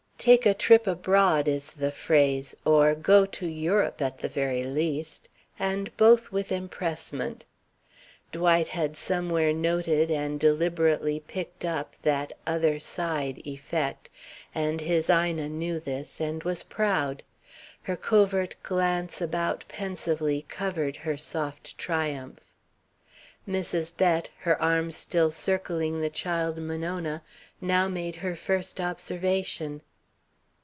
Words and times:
"Take 0.21 0.45
a 0.45 0.53
trip 0.53 0.85
abroad" 0.85 1.47
is 1.47 1.73
the 1.73 1.89
phrase, 1.91 2.55
or 2.63 2.93
"Go 2.93 3.25
to 3.25 3.47
Europe" 3.47 4.03
at 4.03 4.19
the 4.19 4.27
very 4.27 4.63
least, 4.63 5.27
and 5.57 5.89
both 5.97 6.31
with 6.31 6.51
empressement. 6.51 7.43
Dwight 8.31 8.67
had 8.67 8.95
somewhere 8.95 9.51
noted 9.51 10.11
and 10.11 10.39
deliberately 10.39 11.19
picked 11.19 11.65
up 11.65 11.95
that 12.03 12.33
"other 12.45 12.79
side" 12.79 13.39
effect, 13.47 14.11
and 14.53 14.81
his 14.81 15.09
Ina 15.09 15.49
knew 15.49 15.79
this, 15.79 16.19
and 16.21 16.43
was 16.43 16.61
proud. 16.61 17.23
Her 17.81 17.97
covert 17.97 18.55
glance 18.61 19.21
about 19.21 19.65
pensively 19.67 20.43
covered 20.47 20.97
her 20.97 21.17
soft 21.17 21.75
triumph. 21.79 22.41
Mrs. 23.49 23.97
Bett, 23.97 24.29
her 24.41 24.61
arm 24.61 24.91
still 24.91 25.31
circling 25.31 25.99
the 25.99 26.11
child 26.11 26.59
Monona, 26.59 27.23
now 27.59 27.87
made 27.87 28.17
her 28.17 28.35
first 28.35 28.79
observation. 28.79 29.81